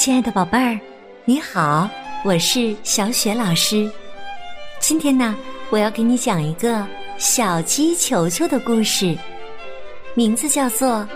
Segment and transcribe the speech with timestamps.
[0.00, 0.80] 亲爱的宝贝儿，
[1.26, 1.86] 你好，
[2.24, 3.86] 我是小雪老师。
[4.78, 5.36] 今天呢，
[5.68, 6.86] 我要给你讲一个
[7.18, 9.14] 小鸡球球的故事，
[10.14, 10.88] 名字叫做《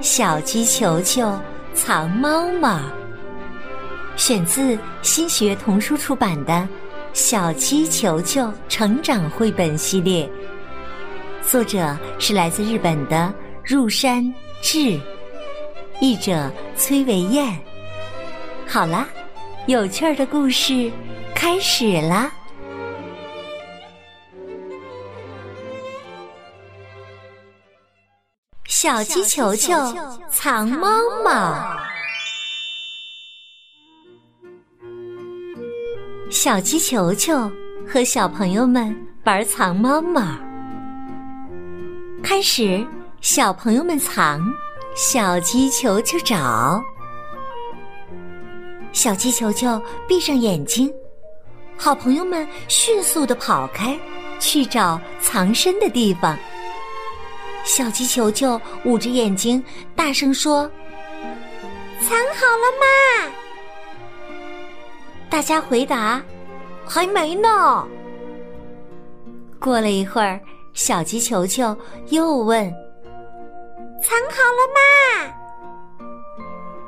[0.00, 1.36] 小鸡球球
[1.74, 2.78] 藏猫猫》，
[4.16, 6.52] 选自新学童书出版的
[7.12, 10.24] 《小鸡球球成长绘本系列》，
[11.50, 13.34] 作者是来自日本的
[13.64, 14.32] 入山
[14.62, 14.96] 智，
[16.00, 17.58] 译者崔维燕。
[18.70, 19.08] 好啦，
[19.66, 20.92] 有趣儿的故事
[21.34, 22.30] 开始啦！
[28.66, 29.72] 小鸡球球
[30.30, 30.86] 藏猫
[31.24, 31.78] 猫，
[36.30, 37.50] 小鸡球球
[37.86, 38.94] 和小朋友们
[39.24, 40.20] 玩藏猫猫。
[42.22, 42.86] 开始，
[43.22, 44.46] 小朋友们藏，
[44.94, 46.84] 小鸡球球找。
[48.92, 50.92] 小鸡球球闭上眼睛，
[51.76, 53.98] 好朋友们迅速的跑开，
[54.40, 56.36] 去找藏身的地方。
[57.64, 59.62] 小鸡球球捂着眼睛，
[59.94, 60.68] 大声说
[62.00, 63.32] ：“藏好了吗？”
[65.30, 66.20] 大家回答
[66.84, 67.86] ：“还没呢。”
[69.60, 70.40] 过了一会儿，
[70.72, 71.76] 小鸡球球
[72.08, 72.64] 又问
[74.02, 75.34] ：“藏好了吗？”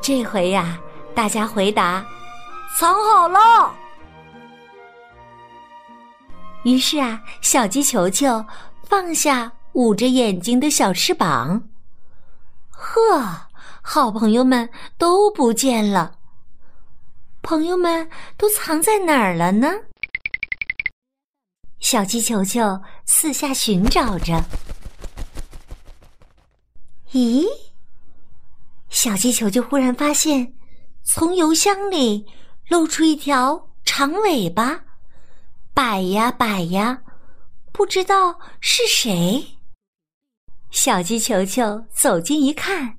[0.00, 0.78] 这回呀。
[1.16, 2.06] 大家回答
[2.78, 3.74] ：“藏好了。”
[6.62, 8.44] 于是啊，小鸡球球
[8.82, 11.70] 放下捂着眼睛的小翅膀。
[12.68, 13.48] 呵，
[13.80, 16.18] 好朋友们都不见了。
[17.40, 19.70] 朋友们都藏在哪儿了呢？
[21.80, 24.44] 小鸡球球四下寻找着。
[27.12, 27.46] 咦，
[28.90, 30.52] 小鸡球球忽然发现。
[31.08, 32.26] 从油箱里
[32.68, 34.82] 露出一条长尾巴，
[35.72, 37.00] 摆呀摆呀，
[37.72, 39.56] 不知道是谁。
[40.72, 42.98] 小鸡球球走近一看，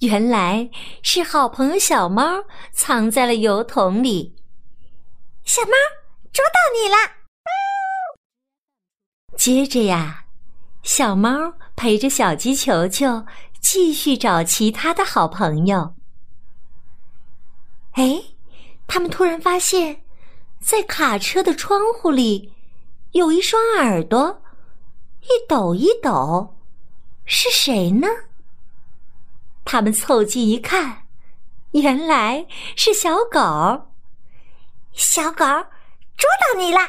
[0.00, 0.68] 原来
[1.02, 4.34] 是好朋友小猫藏在了油桶里。
[5.44, 5.72] 小猫
[6.32, 6.96] 捉到你了！
[9.38, 10.24] 接着呀，
[10.82, 13.24] 小猫陪着小鸡球球
[13.62, 15.94] 继续找其他的好朋友。
[17.98, 18.22] 哎，
[18.86, 20.04] 他们突然发现，
[20.60, 22.54] 在卡车的窗户里
[23.10, 24.40] 有一双耳朵，
[25.22, 26.56] 一抖一抖，
[27.24, 28.06] 是谁呢？
[29.64, 31.08] 他们凑近一看，
[31.72, 33.88] 原来是小狗。
[34.92, 35.44] 小狗
[36.16, 36.88] 捉到你啦！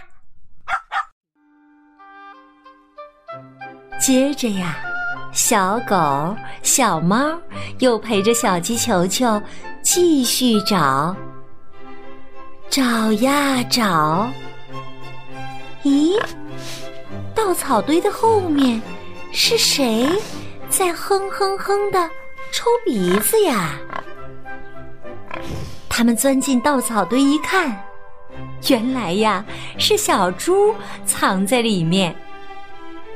[3.99, 4.79] 接着呀，
[5.31, 7.39] 小狗、小猫
[7.79, 9.41] 又陪着小鸡球球。
[9.81, 11.15] 继续找，
[12.69, 14.29] 找呀找。
[15.83, 16.21] 咦，
[17.33, 18.79] 稻草堆的后面
[19.31, 20.07] 是谁
[20.69, 22.09] 在哼哼哼的
[22.51, 23.79] 抽鼻子呀？
[25.87, 27.75] 他们钻进稻草堆一看，
[28.67, 29.43] 原来呀
[29.77, 30.75] 是小猪
[31.05, 32.13] 藏在里面。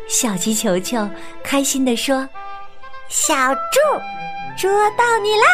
[0.07, 1.09] 小鸡球球
[1.43, 2.27] 开心地说
[3.09, 3.79] ：“小猪
[4.57, 5.45] 捉到你啦！”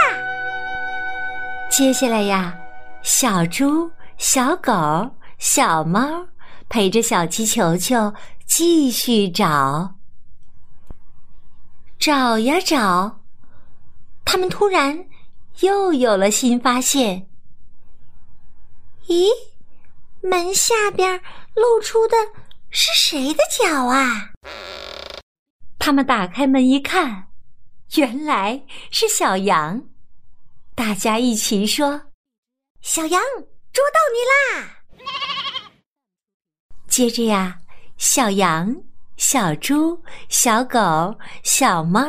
[1.72, 2.54] 接下来呀，
[3.02, 4.72] 小猪、小狗、
[5.38, 6.28] 小猫
[6.68, 8.14] 陪着小鸡球球
[8.46, 9.96] 继续找，
[11.98, 13.22] 找呀找，
[14.26, 15.06] 他们突然
[15.62, 17.28] 又有了新发现。
[19.08, 19.30] 咦，
[20.22, 21.22] 门下边
[21.54, 22.16] 露出的
[22.72, 24.32] 是谁的脚啊？
[25.80, 27.28] 他们打开门一看，
[27.96, 29.84] 原来是小羊。
[30.76, 32.02] 大家一起说
[32.82, 33.22] ：“小羊
[33.74, 34.78] 捉到你啦！”
[36.88, 37.60] 接着呀，
[37.98, 38.76] 小羊、
[39.18, 42.02] 小猪、小狗、小猫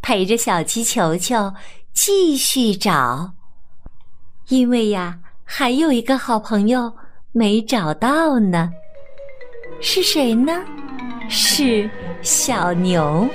[0.00, 1.52] 陪着小鸡球球
[1.92, 3.34] 继续找，
[4.48, 6.96] 因为呀，还有一个好朋友
[7.32, 8.70] 没找到呢。
[9.80, 10.62] 是谁呢？
[11.28, 11.88] 是
[12.22, 13.28] 小牛。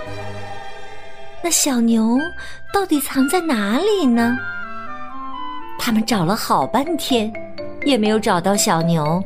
[1.43, 2.17] 那小牛
[2.73, 4.37] 到底藏在哪里呢？
[5.79, 7.31] 他们找了好半天，
[7.83, 9.23] 也没有找到小牛。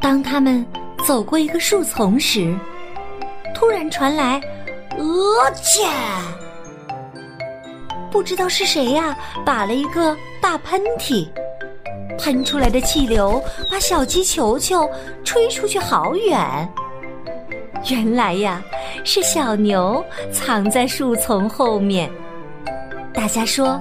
[0.00, 0.64] 当他们
[1.06, 2.56] 走过一个树丛时，
[3.54, 4.40] 突然传来
[4.96, 5.86] “鹅切”，
[8.10, 11.28] 不知道是谁呀，打了一个大喷嚏，
[12.18, 14.88] 喷出来的气流把小鸡球球
[15.24, 16.68] 吹出去好远。
[17.88, 18.60] 原来呀，
[19.04, 22.10] 是小牛藏在树丛后面。
[23.14, 23.80] 大家说。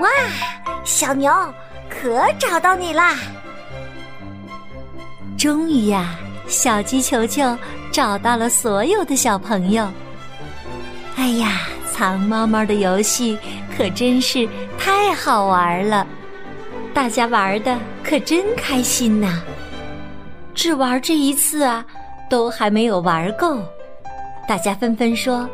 [0.00, 0.08] 哇，
[0.84, 1.32] 小牛，
[1.88, 3.16] 可找到你啦！
[5.38, 6.16] 终于呀，
[6.48, 7.56] 小鸡球球
[7.92, 9.88] 找到了所有的小朋友。
[11.16, 11.60] 哎呀，
[11.92, 13.38] 藏猫猫的游戏
[13.76, 16.06] 可真是太好玩了，
[16.94, 19.42] 大家玩的可真开心呐！
[20.54, 21.84] 只玩这一次啊，
[22.28, 23.58] 都还没有玩够，
[24.46, 25.48] 大家纷纷说：“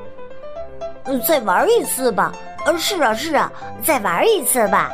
[1.27, 2.33] 再玩一次吧
[2.67, 3.51] ！”“呃，是啊，是啊，
[3.83, 4.91] 再玩一次吧。”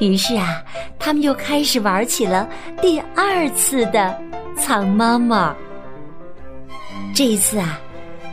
[0.00, 0.62] 于是啊，
[0.98, 2.48] 他们又开始玩起了
[2.82, 4.18] 第二次的
[4.56, 5.54] 藏猫猫。
[7.14, 7.78] 这一次啊，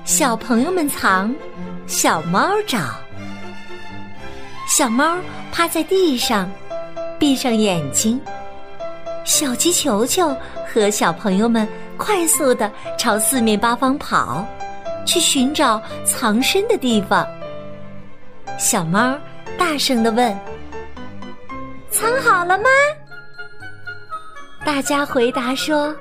[0.06, 1.34] 小朋友们藏，
[1.86, 2.80] 小猫找。
[4.68, 5.18] 小猫
[5.50, 6.52] 趴在地上，
[7.18, 8.20] 闭上眼睛。
[9.24, 10.36] 小鸡球球
[10.68, 11.66] 和小朋友们
[11.96, 14.46] 快速的朝四面八方跑，
[15.06, 17.26] 去寻找藏身的地方。
[18.60, 19.18] 小猫
[19.58, 20.38] 大声的问。
[21.90, 22.66] 藏好了吗？
[24.66, 25.96] 大家回答说：“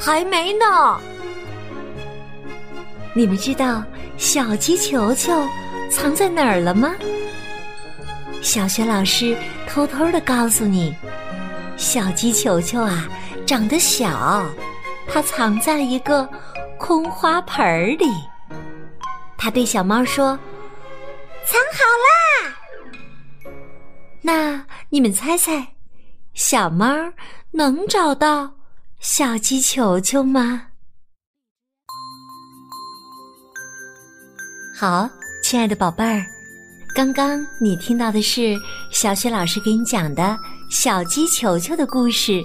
[0.00, 0.98] 还没呢。”
[3.12, 3.82] 你们知道
[4.16, 5.32] 小鸡球球
[5.90, 6.94] 藏在哪儿了吗？
[8.42, 9.36] 小雪老师
[9.68, 10.94] 偷偷的告诉你，
[11.76, 13.08] 小鸡球球啊，
[13.46, 14.44] 长得小，
[15.06, 16.28] 它藏在了一个
[16.78, 18.06] 空花盆里。
[19.36, 20.38] 他对小猫说
[21.46, 23.50] ：“藏好啦。”
[24.20, 25.66] 那你们猜猜，
[26.34, 26.86] 小猫
[27.50, 28.52] 能找到
[28.98, 30.66] 小鸡球球吗？
[34.78, 35.08] 好，
[35.42, 36.24] 亲爱的宝贝儿，
[36.94, 38.56] 刚刚你听到的是
[38.90, 40.36] 小雪老师给你讲的
[40.68, 42.42] 小鸡球球的故事，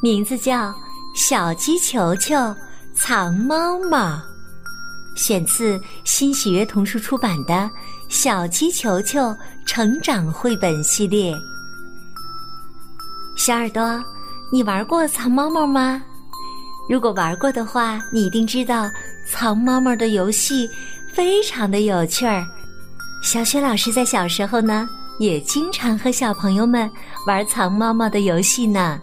[0.00, 0.70] 名字叫
[1.14, 2.34] 《小鸡球球
[2.94, 3.98] 藏猫猫》，
[5.16, 7.54] 选自新喜悦童书出版的
[8.08, 9.20] 《小鸡球球》。
[9.66, 11.34] 成长绘本系列，
[13.34, 14.04] 小耳朵，
[14.52, 16.02] 你玩过藏猫猫吗？
[16.86, 18.90] 如果玩过的话，你一定知道
[19.26, 20.68] 藏猫猫的游戏
[21.14, 22.46] 非常的有趣儿。
[23.24, 24.86] 小雪老师在小时候呢，
[25.18, 26.88] 也经常和小朋友们
[27.26, 29.00] 玩藏猫猫的游戏呢。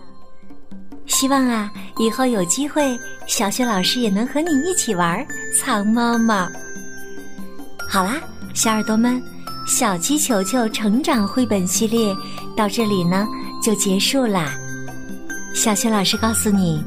[1.08, 2.96] 希望啊，以后有机会，
[3.26, 5.26] 小雪老师也能和你一起玩
[5.60, 6.48] 藏猫猫。
[7.90, 8.22] 好啦，
[8.54, 9.20] 小耳朵们。
[9.66, 12.16] 小鸡球球成长绘本系列
[12.58, 13.28] 到这里呢
[13.64, 14.54] 就结束啦。
[15.54, 16.84] 小雪老师告诉你，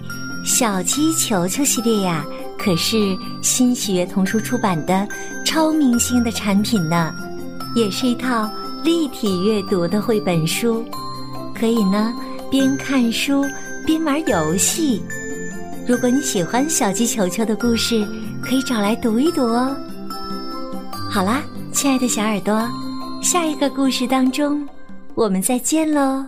[0.46, 2.25] 小鸡球球系列呀，
[2.58, 5.06] 可是新喜悦童书出版的
[5.54, 7.14] 超明星的产品呢，
[7.76, 8.50] 也是一套
[8.82, 10.84] 立体阅读的绘本书，
[11.54, 12.12] 可以呢
[12.50, 13.44] 边看书
[13.86, 15.00] 边玩游戏。
[15.86, 18.04] 如果你喜欢小鸡球球的故事，
[18.42, 19.76] 可以找来读一读哦。
[21.08, 21.40] 好啦。
[21.72, 22.68] 亲爱的小耳朵，
[23.22, 24.68] 下一个故事当中，
[25.14, 26.24] 我们再见喽！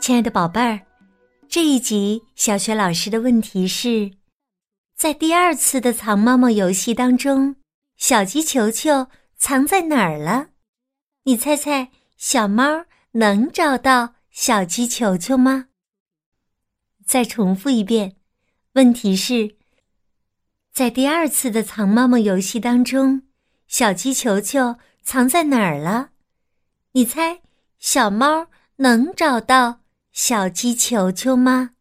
[0.00, 0.80] 亲爱的宝贝儿，
[1.48, 4.10] 这一集小雪老师的问题是：
[4.96, 7.56] 在第二次的藏猫猫游戏当中，
[7.98, 10.48] 小鸡球球藏在哪儿了？
[11.24, 15.66] 你猜猜，小猫能找到小鸡球球吗？
[17.04, 18.16] 再重复一遍，
[18.72, 19.56] 问题是。
[20.72, 23.20] 在第二次的藏猫猫游戏当中，
[23.68, 26.12] 小鸡球球藏在哪儿了？
[26.92, 27.42] 你猜，
[27.78, 29.80] 小猫能找到
[30.10, 31.72] 小鸡球球吗？